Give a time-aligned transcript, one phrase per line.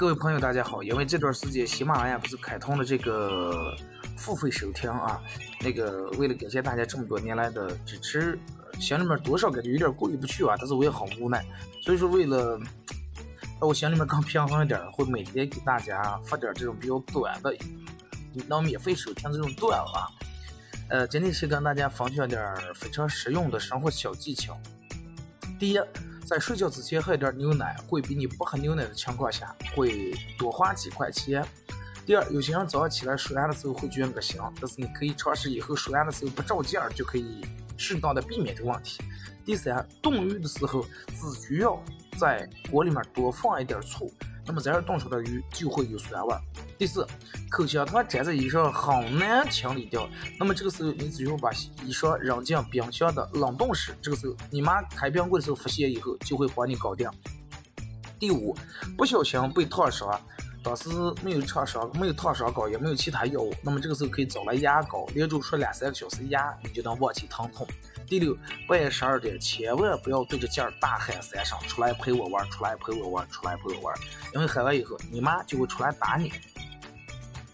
[0.00, 0.82] 各位朋友，大家好！
[0.82, 3.76] 因为这段时间喜马拉雅不是开通了这个
[4.16, 5.20] 付费收听啊，
[5.60, 8.38] 那个为了感谢大家这么多年来的支持，
[8.80, 11.44] 心里面多少感觉有点过意不去啊，但是我也很无奈，
[11.82, 12.58] 所以说为了
[13.60, 17.54] 让我心里面更平衡一点，会每天给大家发点这种比较短的，
[18.48, 20.08] 能免费收听这种段啊。
[20.88, 22.42] 呃，今天是跟大家分享点
[22.74, 24.58] 非常实用的生活小技巧。
[25.58, 25.78] 第一。
[26.30, 31.44] 在睡觉之前喝一点牛奶，会比你不喝牛奶的情况下会多花几块钱。
[32.06, 37.44] 第二，有些人早上起来刷牙的时候会觉得恶心，但是你可以尝试以后刷牙的时候不照镜，就可以
[37.76, 39.02] 适当的避免这个问题。
[39.44, 41.76] 第三，冻鱼的时候只需要
[42.16, 44.08] 在锅里面多放一点醋。
[44.50, 46.34] 那么这样冻出的鱼就会有酸味。
[46.76, 47.06] 第四，
[47.48, 50.08] 口香糖粘在衣上很难清理掉。
[50.40, 53.94] 那么这个时候，你只需要把衣裳扔进冰箱的冷冻室。
[54.02, 57.08] 这个时候，你妈开冰柜的时候发现以后，就会帮你搞定。
[58.18, 58.52] 第五，
[58.98, 60.20] 不小心被烫伤，
[60.62, 60.88] 当时
[61.22, 63.54] 没有创伤，没有烫伤膏，也没有其他药物。
[63.62, 67.66] 那么这个时候可以找来牙膏，连着刷两三个小时牙，你就能忘记疼痛。
[68.06, 68.36] 第六，
[68.68, 73.96] 半夜十二点千万不要对着镜儿大喊三声：“出来陪我玩，出来陪我玩，出来陪我玩。”
[74.34, 76.32] 因为喊完以后，你妈就会出来打你。